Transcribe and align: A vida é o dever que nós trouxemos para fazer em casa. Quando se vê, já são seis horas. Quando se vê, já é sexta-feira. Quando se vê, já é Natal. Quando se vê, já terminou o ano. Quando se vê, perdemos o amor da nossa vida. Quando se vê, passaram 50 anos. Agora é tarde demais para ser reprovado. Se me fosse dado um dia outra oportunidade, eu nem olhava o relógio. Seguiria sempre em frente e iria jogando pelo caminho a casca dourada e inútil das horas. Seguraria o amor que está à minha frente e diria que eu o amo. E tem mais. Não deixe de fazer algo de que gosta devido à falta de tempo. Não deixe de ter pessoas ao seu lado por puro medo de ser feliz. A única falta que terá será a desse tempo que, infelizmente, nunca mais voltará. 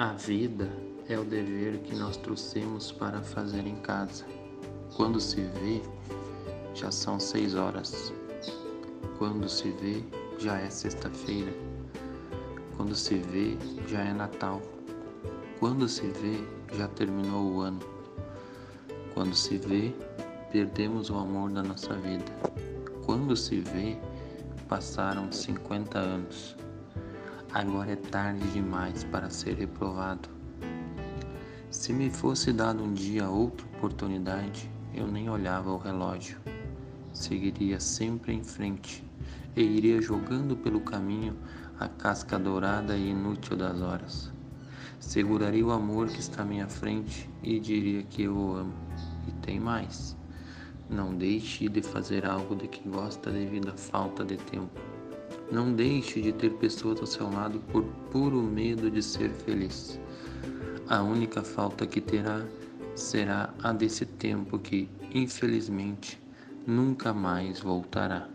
A 0.00 0.14
vida 0.14 0.66
é 1.10 1.18
o 1.18 1.24
dever 1.26 1.76
que 1.80 1.94
nós 1.94 2.16
trouxemos 2.16 2.90
para 2.90 3.20
fazer 3.20 3.66
em 3.66 3.76
casa. 3.82 4.24
Quando 4.96 5.20
se 5.20 5.42
vê, 5.42 5.82
já 6.74 6.90
são 6.90 7.20
seis 7.20 7.54
horas. 7.54 8.10
Quando 9.18 9.46
se 9.46 9.70
vê, 9.72 10.02
já 10.38 10.58
é 10.58 10.70
sexta-feira. 10.70 11.52
Quando 12.78 12.94
se 12.94 13.16
vê, 13.16 13.58
já 13.88 14.00
é 14.00 14.14
Natal. 14.14 14.62
Quando 15.58 15.86
se 15.86 16.06
vê, 16.06 16.48
já 16.78 16.88
terminou 16.88 17.52
o 17.52 17.60
ano. 17.60 17.80
Quando 19.12 19.34
se 19.34 19.58
vê, 19.58 19.94
perdemos 20.50 21.10
o 21.10 21.16
amor 21.16 21.50
da 21.50 21.62
nossa 21.62 21.92
vida. 21.96 22.32
Quando 23.04 23.36
se 23.36 23.60
vê, 23.60 23.98
passaram 24.66 25.30
50 25.30 25.98
anos. 25.98 26.56
Agora 27.52 27.90
é 27.90 27.96
tarde 27.96 28.46
demais 28.52 29.02
para 29.02 29.28
ser 29.28 29.56
reprovado. 29.56 30.28
Se 31.68 31.92
me 31.92 32.08
fosse 32.08 32.52
dado 32.52 32.84
um 32.84 32.92
dia 32.92 33.28
outra 33.28 33.66
oportunidade, 33.76 34.70
eu 34.94 35.08
nem 35.08 35.28
olhava 35.28 35.72
o 35.72 35.76
relógio. 35.76 36.38
Seguiria 37.12 37.80
sempre 37.80 38.32
em 38.32 38.44
frente 38.44 39.04
e 39.56 39.62
iria 39.62 40.00
jogando 40.00 40.56
pelo 40.56 40.80
caminho 40.80 41.36
a 41.80 41.88
casca 41.88 42.38
dourada 42.38 42.96
e 42.96 43.10
inútil 43.10 43.56
das 43.56 43.80
horas. 43.80 44.32
Seguraria 45.00 45.66
o 45.66 45.72
amor 45.72 46.06
que 46.06 46.20
está 46.20 46.42
à 46.42 46.44
minha 46.44 46.68
frente 46.68 47.28
e 47.42 47.58
diria 47.58 48.04
que 48.04 48.22
eu 48.22 48.36
o 48.36 48.54
amo. 48.54 48.74
E 49.26 49.32
tem 49.44 49.58
mais. 49.58 50.16
Não 50.88 51.12
deixe 51.16 51.68
de 51.68 51.82
fazer 51.82 52.24
algo 52.24 52.54
de 52.54 52.68
que 52.68 52.88
gosta 52.88 53.28
devido 53.28 53.70
à 53.70 53.76
falta 53.76 54.24
de 54.24 54.36
tempo. 54.36 54.99
Não 55.50 55.72
deixe 55.72 56.20
de 56.20 56.32
ter 56.32 56.50
pessoas 56.50 57.00
ao 57.00 57.06
seu 57.06 57.28
lado 57.28 57.58
por 57.72 57.82
puro 58.10 58.40
medo 58.40 58.90
de 58.90 59.02
ser 59.02 59.30
feliz. 59.30 59.98
A 60.88 61.02
única 61.02 61.42
falta 61.42 61.86
que 61.86 62.00
terá 62.00 62.44
será 62.94 63.52
a 63.62 63.72
desse 63.72 64.06
tempo 64.06 64.58
que, 64.58 64.88
infelizmente, 65.12 66.20
nunca 66.66 67.12
mais 67.12 67.60
voltará. 67.60 68.28